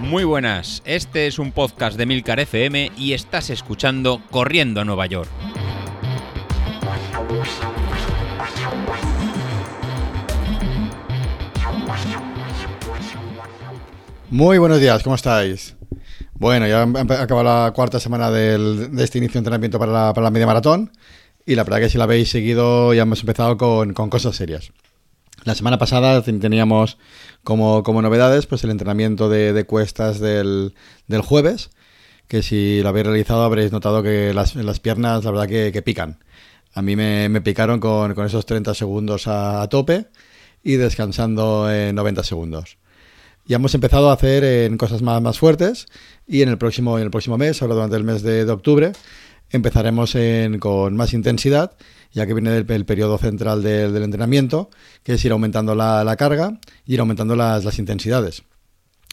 Muy 0.00 0.24
buenas, 0.24 0.82
este 0.86 1.26
es 1.26 1.38
un 1.38 1.52
podcast 1.52 1.98
de 1.98 2.06
Milcar 2.06 2.40
FM 2.40 2.92
y 2.96 3.12
estás 3.12 3.50
escuchando 3.50 4.22
Corriendo 4.30 4.80
a 4.80 4.84
Nueva 4.86 5.04
York. 5.04 5.28
Muy 14.30 14.56
buenos 14.56 14.80
días, 14.80 15.02
¿cómo 15.02 15.14
estáis? 15.14 15.76
Bueno, 16.34 16.66
ya 16.66 16.82
acaba 17.20 17.42
la 17.42 17.72
cuarta 17.74 18.00
semana 18.00 18.30
del, 18.30 18.96
de 18.96 19.04
este 19.04 19.18
inicio 19.18 19.34
de 19.34 19.40
entrenamiento 19.40 19.78
para 19.78 20.12
la, 20.12 20.30
media 20.30 20.46
maratón 20.46 20.90
y 21.44 21.54
la 21.54 21.64
verdad 21.64 21.80
que 21.80 21.90
si 21.90 21.98
la 21.98 22.04
habéis 22.04 22.30
seguido 22.30 22.94
ya 22.94 23.02
hemos 23.02 23.20
empezado 23.20 23.58
con 23.58 23.92
cosas 23.92 24.36
serias. 24.36 24.72
La 25.44 25.54
semana 25.54 25.78
pasada 25.78 26.22
teníamos 26.22 26.98
como, 27.44 27.82
como 27.82 28.02
novedades 28.02 28.46
pues 28.46 28.64
el 28.64 28.70
entrenamiento 28.70 29.28
de, 29.28 29.64
cuestas 29.64 30.20
del, 30.20 30.74
del, 31.06 31.22
jueves, 31.22 31.70
que 32.26 32.42
si 32.42 32.82
lo 32.82 32.88
habéis 32.88 33.06
realizado 33.06 33.42
habréis 33.42 33.72
notado 33.72 34.02
que 34.02 34.34
las, 34.34 34.56
las 34.56 34.80
piernas 34.80 35.24
la 35.24 35.30
verdad 35.30 35.46
que, 35.46 35.82
pican. 35.82 36.18
A 36.74 36.82
mí 36.82 36.96
me, 36.96 37.28
me 37.28 37.40
picaron 37.40 37.80
con, 37.80 38.14
con, 38.14 38.26
esos 38.26 38.46
30 38.46 38.74
segundos 38.74 39.26
a, 39.26 39.66
tope 39.68 40.06
y 40.62 40.74
descansando 40.74 41.72
en 41.72 41.94
90 41.94 42.24
segundos. 42.24 42.76
Ya 43.46 43.56
hemos 43.56 43.74
empezado 43.74 44.10
a 44.10 44.12
hacer 44.12 44.44
en 44.44 44.76
cosas 44.76 45.00
más, 45.00 45.22
más 45.22 45.38
fuertes 45.38 45.86
y 46.26 46.42
en 46.42 46.50
el 46.50 46.58
próximo, 46.58 46.98
en 46.98 47.04
el 47.04 47.10
próximo 47.10 47.38
mes, 47.38 47.62
ahora 47.62 47.74
durante 47.74 47.96
el 47.96 48.04
mes 48.04 48.22
de, 48.22 48.44
de 48.44 48.52
octubre, 48.52 48.92
empezaremos 49.50 50.16
con 50.60 50.96
más 50.96 51.14
intensidad, 51.14 51.76
ya 52.12 52.26
que 52.26 52.34
viene 52.34 52.56
el, 52.56 52.84
periodo 52.84 53.18
central 53.18 53.62
del 53.62 54.02
entrenamiento, 54.02 54.70
que 55.02 55.14
es 55.14 55.24
ir 55.24 55.32
aumentando 55.32 55.74
la, 55.74 56.16
carga 56.16 56.58
y 56.86 56.94
ir 56.94 57.00
aumentando 57.00 57.36
las, 57.36 57.78
intensidades. 57.78 58.42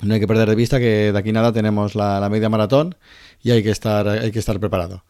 No 0.04 0.14
hay 0.14 0.20
que 0.20 0.28
perder 0.28 0.50
de 0.50 0.56
vista 0.56 0.80
que 0.80 1.12
de 1.12 1.18
aquí 1.18 1.32
nada 1.32 1.54
tenemos 1.54 1.96
la, 1.96 2.28
media 2.30 2.50
maratón 2.50 2.96
y 3.42 3.52
hay 3.52 3.64
que 3.64 3.72
estar, 3.72 4.08
hay 4.08 4.32
que 4.32 4.40
estar 4.40 4.60
preparado. 4.60 5.04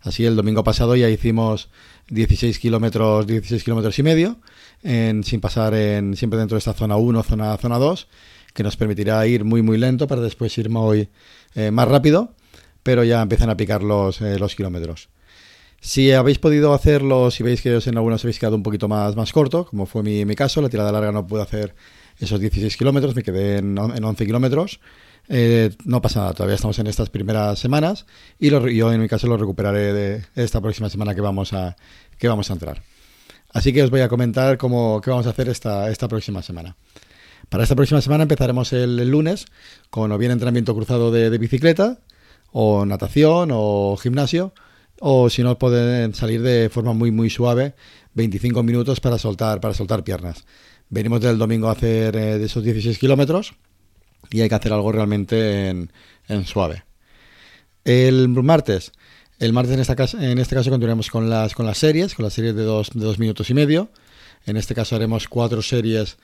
Así 0.00 0.24
el 0.24 0.34
domingo 0.34 0.64
pasado 0.64 0.96
ya 0.96 1.08
hicimos 1.08 1.68
16 2.08 2.58
kilómetros, 2.58 3.26
16 3.26 3.62
kilómetros 3.62 3.96
y 4.00 4.02
medio, 4.02 4.40
sin 4.82 5.40
pasar 5.40 5.74
en, 5.74 6.16
siempre 6.16 6.40
dentro 6.40 6.56
de 6.56 6.58
esta 6.58 6.72
zona 6.72 6.96
1, 6.96 7.22
zona, 7.22 7.56
zona 7.56 7.78
2, 7.78 8.08
que 8.52 8.64
nos 8.64 8.76
permitirá 8.76 9.24
ir 9.26 9.44
muy 9.44 9.62
muy 9.62 9.78
lento 9.78 10.08
para 10.08 10.20
después 10.20 10.56
ir 10.58 10.68
muy, 10.68 11.08
eh, 11.54 11.70
más 11.70 11.88
rápido 11.88 12.34
pero 12.82 13.04
ya 13.04 13.22
empiezan 13.22 13.50
a 13.50 13.56
picar 13.56 13.82
los, 13.82 14.20
eh, 14.20 14.38
los 14.38 14.54
kilómetros. 14.54 15.08
Si 15.80 16.12
habéis 16.12 16.38
podido 16.38 16.74
hacerlo, 16.74 17.30
si 17.32 17.42
veis 17.42 17.60
que 17.60 17.76
en 17.76 17.96
algunos 17.96 18.22
habéis 18.22 18.38
quedado 18.38 18.54
un 18.54 18.62
poquito 18.62 18.86
más, 18.86 19.16
más 19.16 19.32
corto, 19.32 19.66
como 19.66 19.84
fue 19.86 20.04
mi, 20.04 20.34
caso, 20.36 20.62
la 20.62 20.68
tirada 20.68 20.92
larga 20.92 21.10
no 21.10 21.26
pude 21.26 21.42
hacer 21.42 21.74
esos 22.20 22.38
16 22.38 22.76
kilómetros, 22.76 23.16
me 23.16 23.24
quedé 23.24 23.58
en, 23.58 23.76
en 23.76 24.04
11 24.04 24.24
kilómetros. 24.24 24.78
Eh, 25.28 25.70
no 25.84 26.02
pasa 26.02 26.20
nada, 26.20 26.34
todavía 26.34 26.56
estamos 26.56 26.78
en 26.78 26.86
estas 26.86 27.08
primeras 27.10 27.58
semanas 27.58 28.06
y 28.38 28.50
yo 28.50 28.92
en 28.92 29.00
mi 29.00 29.08
caso 29.08 29.26
lo 29.26 29.36
recuperaré 29.36 29.92
de 29.92 30.24
esta 30.34 30.60
próxima 30.60 30.88
semana 30.88 31.14
que 31.14 31.20
vamos 31.20 31.52
a, 31.52 31.76
que 32.18 32.28
vamos 32.28 32.50
a 32.50 32.52
entrar. 32.52 32.82
Así 33.52 33.72
que 33.72 33.82
os 33.82 33.90
voy 33.90 34.00
a 34.00 34.08
comentar 34.08 34.58
cómo, 34.58 35.00
qué 35.00 35.10
vamos 35.10 35.26
a 35.26 35.30
hacer 35.30 35.48
esta, 35.48 35.90
esta 35.90 36.08
próxima 36.08 36.42
semana. 36.42 36.76
Para 37.48 37.64
esta 37.64 37.74
próxima 37.74 38.00
semana 38.00 38.22
empezaremos 38.22 38.72
el, 38.72 38.96
lunes 39.10 39.46
con 39.90 40.10
o 40.10 40.18
bien 40.18 40.32
entrenamiento 40.32 40.74
cruzado 40.74 41.10
de 41.10 41.36
bicicleta, 41.38 41.98
o 42.52 42.84
natación 42.86 43.50
o 43.52 43.96
gimnasio, 43.96 44.52
o 45.00 45.28
si 45.30 45.42
no 45.42 45.58
pueden 45.58 46.14
salir 46.14 46.42
de 46.42 46.68
forma 46.70 46.92
muy 46.92 47.10
muy 47.10 47.30
suave, 47.30 47.74
25 48.14 48.62
minutos 48.62 49.00
para 49.00 49.18
soltar, 49.18 49.60
para 49.60 49.74
soltar 49.74 50.04
piernas. 50.04 50.44
Venimos 50.90 51.20
del 51.20 51.38
domingo 51.38 51.68
a 51.68 51.72
hacer 51.72 52.14
eh, 52.16 52.38
de 52.38 52.44
esos 52.44 52.62
16 52.62 52.98
kilómetros 52.98 53.54
y 54.30 54.42
hay 54.42 54.48
que 54.48 54.54
hacer 54.54 54.72
algo 54.72 54.92
realmente 54.92 55.68
en, 55.68 55.90
suave. 56.44 56.84
El 57.84 58.28
martes, 58.28 58.92
el 59.38 59.52
martes 59.52 59.74
en, 59.74 59.80
esta 59.80 59.96
en 60.22 60.38
este 60.38 60.54
caso 60.54 60.70
continuaremos 60.70 61.10
con 61.10 61.28
las, 61.28 61.54
con 61.54 61.66
las 61.66 61.78
series, 61.78 62.14
con 62.14 62.24
las 62.24 62.34
series 62.34 62.54
de 62.54 62.62
dos, 62.62 62.90
de 62.94 63.00
dos 63.00 63.18
minutos 63.18 63.50
y 63.50 63.54
medio. 63.54 63.90
En 64.46 64.56
este 64.56 64.74
caso 64.74 64.94
haremos 64.94 65.28
cuatro 65.28 65.62
series 65.62 66.18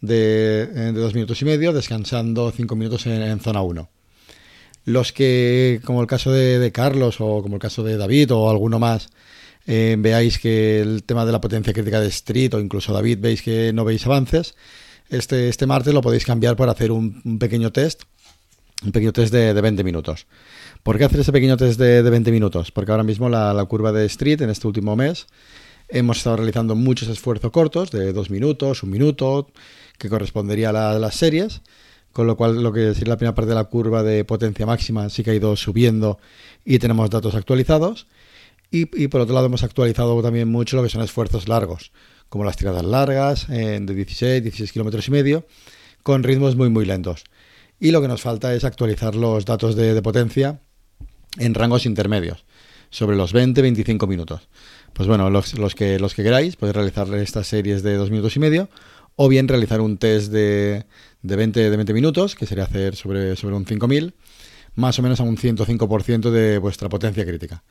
de, 0.00 0.62
eh, 0.62 0.92
de 0.92 1.00
dos 1.00 1.14
minutos 1.14 1.40
y 1.42 1.44
medio, 1.46 1.72
descansando 1.72 2.50
cinco 2.52 2.76
minutos 2.76 3.06
en, 3.06 3.22
en 3.22 3.40
zona 3.40 3.62
1 3.62 3.88
los 4.90 5.12
que, 5.12 5.80
como 5.84 6.00
el 6.00 6.06
caso 6.06 6.32
de, 6.32 6.70
Carlos 6.72 7.16
o 7.20 7.42
como 7.42 7.56
el 7.56 7.60
caso 7.60 7.82
de 7.82 7.96
David 7.96 8.32
o 8.32 8.50
alguno 8.50 8.78
más, 8.78 9.08
eh, 9.66 9.96
veáis 9.98 10.38
que 10.38 10.80
el 10.80 11.04
tema 11.04 11.24
de 11.24 11.32
la 11.32 11.40
potencia 11.40 11.72
crítica 11.72 12.00
de 12.00 12.08
Street 12.08 12.54
o 12.54 12.60
incluso 12.60 12.92
David 12.92 13.18
veis 13.20 13.42
que 13.42 13.72
no 13.72 13.84
veis 13.84 14.06
avances, 14.06 14.54
este, 15.08 15.48
este 15.48 15.66
martes 15.66 15.92
lo 15.92 16.00
podéis 16.00 16.24
cambiar 16.24 16.56
por 16.56 16.68
hacer 16.68 16.92
un, 16.92 17.38
pequeño 17.38 17.72
test, 17.72 18.02
un 18.84 18.92
pequeño 18.92 19.12
test 19.12 19.32
de, 19.32 19.60
20 19.60 19.84
minutos. 19.84 20.26
¿Por 20.82 20.96
qué 20.98 21.04
hacer 21.04 21.20
ese 21.20 21.32
pequeño 21.32 21.56
test 21.56 21.78
de, 21.78 22.02
20 22.02 22.30
minutos? 22.30 22.70
Porque 22.70 22.90
ahora 22.90 23.04
mismo 23.04 23.28
la, 23.28 23.64
curva 23.66 23.92
de 23.92 24.06
Street 24.06 24.40
en 24.42 24.50
este 24.50 24.66
último 24.66 24.96
mes 24.96 25.26
hemos 25.88 26.18
estado 26.18 26.36
realizando 26.36 26.76
muchos 26.76 27.08
esfuerzos 27.08 27.50
cortos 27.50 27.90
de 27.90 28.12
2 28.12 28.30
minutos, 28.30 28.82
un 28.82 28.90
minuto, 28.90 29.50
que 29.98 30.08
correspondería 30.08 30.70
a 30.70 30.98
las 30.98 31.14
series 31.16 31.60
con 32.12 32.26
lo 32.26 32.36
cual 32.36 32.62
lo 32.62 32.72
que 32.72 32.80
decir 32.80 33.08
la 33.08 33.16
primera 33.16 33.34
parte 33.34 33.50
de 33.50 33.54
la 33.54 33.64
curva 33.64 34.02
de 34.02 34.24
potencia 34.24 34.66
máxima 34.66 35.08
sí 35.08 35.22
que 35.22 35.30
ha 35.30 35.34
ido 35.34 35.54
subiendo 35.56 36.18
y 36.64 36.78
tenemos 36.78 37.10
datos 37.10 37.34
actualizados. 37.34 38.06
Y, 38.72 39.08
por 39.08 39.20
otro 39.20 39.34
lado 39.34 39.46
hemos 39.46 39.64
actualizado 39.64 40.22
también 40.22 40.48
mucho 40.48 40.76
lo 40.76 40.84
que 40.84 40.88
son 40.88 41.02
esfuerzos 41.02 41.48
largos, 41.48 41.90
como 42.28 42.44
las 42.44 42.56
tiradas 42.56 42.84
largas 42.84 43.48
de 43.48 43.80
16, 43.80 44.44
16 44.44 44.70
kilómetros 44.70 45.08
y 45.08 45.10
medio, 45.10 45.44
con 46.04 46.22
ritmos 46.22 46.54
muy 46.54 46.68
muy 46.68 46.84
lentos. 46.84 47.24
Y 47.80 47.90
lo 47.90 48.00
que 48.00 48.06
nos 48.06 48.22
falta 48.22 48.54
es 48.54 48.62
actualizar 48.62 49.16
los 49.16 49.44
datos 49.44 49.74
de, 49.74 50.00
potencia 50.02 50.60
en 51.38 51.54
rangos 51.54 51.84
intermedios, 51.84 52.44
sobre 52.90 53.16
los 53.16 53.34
20-25 53.34 54.06
minutos. 54.06 54.48
Pues 54.92 55.08
bueno, 55.08 55.30
los, 55.30 55.58
los, 55.58 55.74
que, 55.74 55.98
los 55.98 56.14
que 56.14 56.22
queráis 56.22 56.54
podéis 56.54 56.76
realizar 56.76 57.12
estas 57.14 57.48
series 57.48 57.82
de 57.82 57.94
2 57.94 58.10
minutos 58.10 58.36
y 58.36 58.38
medio 58.38 58.68
o 59.22 59.28
bien 59.28 59.48
realizar 59.48 59.82
un 59.82 59.98
test 59.98 60.32
de, 60.32 60.86
de 61.20 61.36
20, 61.36 61.68
de 61.68 61.76
20 61.76 61.92
minutos, 61.92 62.34
que 62.34 62.46
sería 62.46 62.64
hacer 62.64 62.96
sobre, 62.96 63.36
sobre 63.36 63.54
un 63.54 63.66
5000, 63.66 64.14
más 64.76 64.98
o 64.98 65.02
menos 65.02 65.20
a 65.20 65.24
un 65.24 65.36
105% 65.36 66.30
de 66.30 66.56
vuestra 66.56 66.88
potencia 66.88 67.26
crítica. 67.26 67.62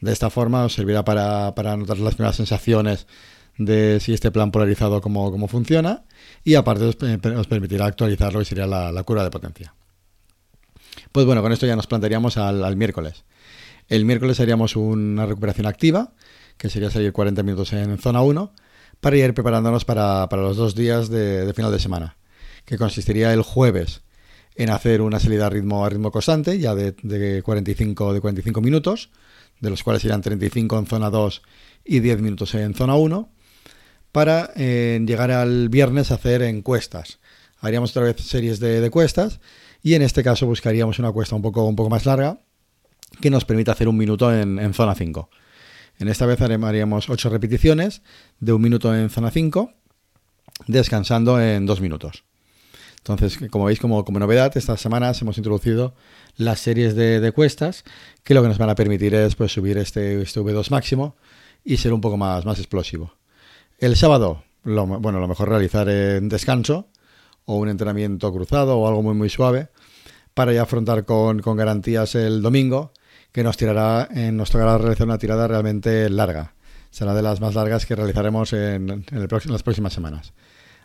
De 0.00 0.12
esta 0.12 0.30
forma 0.30 0.62
os 0.62 0.72
servirá 0.72 1.04
para, 1.04 1.52
para 1.56 1.76
notar 1.76 1.98
las 1.98 2.14
primeras 2.14 2.36
sensaciones 2.36 3.08
de 3.58 3.98
si 3.98 4.14
este 4.14 4.30
plan 4.30 4.52
polarizado 4.52 5.00
cómo, 5.00 5.32
cómo 5.32 5.48
funciona 5.48 6.04
y 6.44 6.54
aparte 6.54 6.84
os, 6.84 6.94
permitirá 6.94 7.86
actualizar 7.86 8.32
lo 8.32 8.38
que 8.38 8.44
sería 8.44 8.68
la, 8.68 8.92
la, 8.92 9.02
curva 9.02 9.24
de 9.24 9.30
potencia. 9.30 9.74
Pues 11.10 11.26
bueno, 11.26 11.42
con 11.42 11.50
esto 11.50 11.66
ya 11.66 11.74
nos 11.74 11.88
plantearíamos 11.88 12.36
al, 12.36 12.64
al 12.64 12.76
miércoles. 12.76 13.24
El 13.88 14.04
miércoles 14.04 14.38
haríamos 14.38 14.76
una 14.76 15.26
recuperación 15.26 15.66
activa, 15.66 16.12
que 16.56 16.70
sería 16.70 16.92
salir 16.92 17.12
40 17.12 17.42
minutos 17.42 17.72
en 17.72 17.98
zona 17.98 18.22
1, 18.22 18.52
para 19.04 19.18
ir 19.18 19.34
preparándonos 19.34 19.84
para, 19.84 20.30
para 20.30 20.40
los 20.40 20.56
dos 20.56 20.74
días 20.74 21.10
de, 21.10 21.52
final 21.54 21.70
de 21.70 21.78
semana 21.78 22.16
que 22.64 22.78
consistiría 22.78 23.34
el 23.34 23.42
jueves 23.42 24.00
en 24.54 24.70
hacer 24.70 25.02
una 25.02 25.20
salida 25.20 25.46
a 25.46 25.50
ritmo, 25.50 25.84
a 25.84 25.90
ritmo 25.90 26.10
constante, 26.10 26.58
ya 26.58 26.74
de, 26.74 26.92
de, 27.02 27.42
45, 27.42 28.14
de 28.14 28.20
45 28.22 28.62
minutos, 28.62 29.10
de 29.60 29.68
los 29.68 29.82
cuales 29.82 30.02
irán 30.06 30.22
35 30.22 30.78
en 30.78 30.86
zona 30.86 31.10
2 31.10 31.42
y 31.84 32.00
10 32.00 32.22
minutos 32.22 32.54
en 32.54 32.72
zona 32.72 32.94
1, 32.94 33.28
para 34.10 34.50
eh, 34.56 34.98
llegar 35.06 35.30
al 35.30 35.68
viernes 35.68 36.10
a 36.10 36.14
hacer 36.14 36.40
encuestas. 36.40 37.18
Haríamos 37.60 37.90
otra 37.90 38.04
vez 38.04 38.16
series 38.22 38.58
de, 38.58 38.80
de, 38.80 38.88
cuestas 38.88 39.40
y 39.82 39.92
en 39.92 40.00
este 40.00 40.22
caso 40.22 40.46
buscaríamos 40.46 40.98
una 40.98 41.12
cuesta 41.12 41.36
un 41.36 41.42
poco, 41.42 41.64
un 41.64 41.76
poco 41.76 41.90
más 41.90 42.06
larga 42.06 42.38
que 43.20 43.28
nos 43.28 43.44
permita 43.44 43.72
hacer 43.72 43.86
un 43.86 43.98
minuto 43.98 44.34
en, 44.34 44.58
en 44.58 44.72
zona 44.72 44.94
5. 44.94 45.28
En 45.98 46.08
esta 46.08 46.26
vez 46.26 46.40
haríamos 46.40 47.08
8 47.08 47.30
repeticiones 47.30 48.02
de 48.40 48.52
un 48.52 48.62
minuto 48.62 48.94
en 48.94 49.10
zona 49.10 49.30
5, 49.30 49.72
descansando 50.66 51.40
en 51.40 51.66
2 51.66 51.80
minutos. 51.80 52.24
Entonces, 52.98 53.38
como 53.50 53.66
veis, 53.66 53.78
como, 53.78 54.02
como 54.04 54.18
novedad, 54.18 54.56
estas 54.56 54.80
semanas 54.80 55.20
hemos 55.20 55.36
introducido 55.36 55.94
las 56.36 56.58
series 56.60 56.96
de, 56.96 57.32
cuestas, 57.32 57.84
que 58.22 58.32
lo 58.32 58.40
que 58.40 58.48
nos 58.48 58.56
van 58.56 58.70
a 58.70 58.74
permitir 58.74 59.14
es 59.14 59.34
pues, 59.34 59.52
subir 59.52 59.76
este, 59.76 60.22
este 60.22 60.40
V2 60.40 60.70
máximo 60.70 61.14
y 61.64 61.76
ser 61.76 61.92
un 61.92 62.00
poco 62.00 62.16
más, 62.16 62.46
más 62.46 62.58
explosivo. 62.58 63.12
El 63.78 63.96
sábado, 63.96 64.44
lo, 64.62 64.86
bueno, 64.86 65.20
lo 65.20 65.28
mejor 65.28 65.50
realizar 65.50 65.86
en 65.88 66.30
descanso 66.30 66.88
o 67.44 67.56
un 67.56 67.68
entrenamiento 67.68 68.32
cruzado 68.32 68.78
o 68.78 68.88
algo 68.88 69.02
muy, 69.02 69.14
muy 69.14 69.28
suave 69.28 69.68
para 70.32 70.54
ya 70.54 70.62
afrontar 70.62 71.04
con, 71.04 71.40
con 71.40 71.58
garantías 71.58 72.14
el 72.14 72.40
domingo, 72.40 72.92
que 73.34 73.42
nos 73.42 73.58
tirará, 73.58 74.08
en, 74.10 74.38
nos 74.38 74.48
tocará 74.48 74.78
realizar 74.78 75.06
una 75.06 75.18
tirada 75.18 75.46
realmente 75.46 76.08
larga. 76.08 76.54
Será 76.88 77.12
de 77.12 77.20
las 77.20 77.42
más 77.42 77.54
largas 77.54 77.84
que 77.84 77.94
realizaremos 77.94 78.54
en, 78.54 79.04
las 79.10 79.62
próximas 79.62 79.92
semanas 79.92 80.32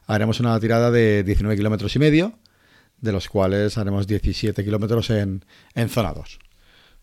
haremos 0.09 0.39
una 0.39 0.59
tirada 0.59 0.89
de 0.89 1.23
19 1.23 1.55
kilómetros 1.55 1.95
y 1.95 1.99
medio, 1.99 2.33
de 2.99 3.11
los 3.11 3.29
cuales 3.29 3.77
haremos 3.77 4.07
17 4.07 4.65
kilómetros 4.65 5.11
en, 5.11 5.45
en 5.75 5.87
zona 5.87 6.13
2. 6.13 6.39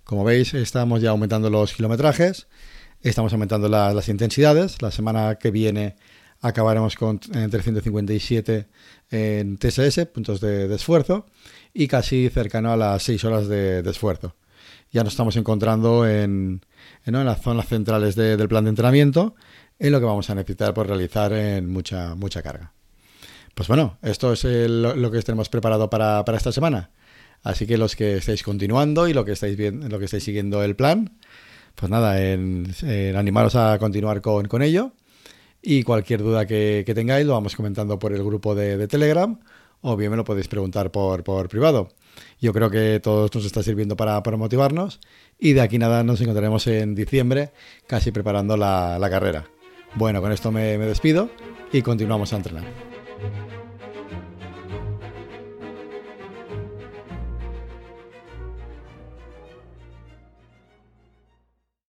Como 0.02 0.25
veis, 0.25 0.52
estamos 0.54 1.00
ya 1.00 1.10
aumentando 1.10 1.49
los 1.49 1.72
kilometrajes, 1.72 2.49
estamos 3.02 3.32
aumentando 3.32 3.69
las 3.69 4.08
intensidades. 4.08 4.82
La 4.82 4.90
semana 4.90 5.37
que 5.37 5.52
viene 5.52 5.94
acabaremos 6.40 6.96
con 6.96 7.20
entre 7.32 7.62
157 7.62 8.66
en 9.12 9.56
TSS, 9.56 10.06
puntos 10.06 10.40
de, 10.40 10.75
esfuerzo, 10.75 11.26
y 11.72 11.87
casi 11.87 12.28
cercano 12.28 12.72
a 12.72 12.76
las 12.76 13.04
6 13.04 13.25
horas 13.25 13.46
de, 13.46 13.88
esfuerzo. 13.88 14.34
Ya 14.96 15.04
nos 15.04 15.12
estamos 15.12 15.37
encontrando 15.37 16.08
en, 16.08 16.64
en, 17.04 17.26
las 17.26 17.43
zonas 17.43 17.69
centrales 17.69 18.14
del 18.14 18.48
plan 18.48 18.64
de 18.64 18.70
entrenamiento, 18.70 19.34
en 19.78 19.93
lo 19.93 20.00
que 20.00 20.06
vamos 20.06 20.31
a 20.31 20.34
necesitar 20.34 20.72
por 20.72 20.87
realizar 20.87 21.34
en 21.34 21.70
mucha, 21.70 22.14
mucha 22.14 22.40
carga. 22.40 22.72
Pues 23.54 23.69
bueno, 23.69 23.98
esto 24.00 24.32
es 24.32 24.44
lo 24.44 25.10
que 25.10 25.20
tenemos 25.20 25.50
preparado 25.50 25.90
para, 25.90 26.25
para, 26.25 26.38
esta 26.38 26.50
semana. 26.50 26.93
Así 27.43 27.66
que 27.66 27.76
los 27.76 27.94
que 27.94 28.16
estáis 28.16 28.43
continuando 28.43 29.06
y 29.06 29.12
lo 29.12 29.26
que 29.26 29.32
estáis, 29.32 29.58
viendo, 29.58 29.87
lo 29.87 29.98
que 29.98 30.06
estáis 30.06 30.25
siguiendo 30.25 30.62
el 30.62 30.76
plan, 30.76 31.19
pues 31.75 31.90
nada, 31.90 32.19
en, 32.22 32.72
animaros 33.16 33.54
a 33.54 33.78
continuar 33.78 34.22
con, 34.22 34.49
con, 34.49 34.62
ello. 34.62 34.92
Y 35.60 35.82
cualquier 35.82 36.22
duda 36.22 36.46
que, 36.46 36.90
tengáis 36.94 37.26
lo 37.26 37.34
vamos 37.34 37.54
comentando 37.54 37.99
por 37.99 38.14
el 38.14 38.25
grupo 38.25 38.54
de, 38.54 38.88
Telegram 38.88 39.38
o 39.86 39.96
bien 39.96 40.10
me 40.10 40.16
lo 40.16 40.24
podéis 40.24 40.48
preguntar 40.48 40.90
por, 40.90 41.22
por 41.22 41.48
privado. 41.48 41.90
Yo 42.40 42.52
creo 42.52 42.70
que 42.70 42.98
todo 43.00 43.30
nos 43.32 43.44
está 43.44 43.62
sirviendo 43.62 43.96
para, 43.96 44.20
para, 44.24 44.36
motivarnos 44.36 45.00
y 45.38 45.52
de 45.52 45.60
aquí 45.60 45.78
nada 45.78 46.02
nos 46.02 46.20
encontraremos 46.20 46.66
en 46.66 46.96
diciembre 46.96 47.52
casi 47.86 48.10
preparando 48.10 48.56
la, 48.56 48.98
la 48.98 49.08
carrera. 49.08 49.46
Bueno, 49.94 50.20
con 50.20 50.32
esto 50.32 50.50
me, 50.50 50.76
me 50.76 50.86
despido 50.86 51.30
y 51.72 51.82
continuamos 51.82 52.32
a 52.32 52.36
entrenar. 52.36 52.85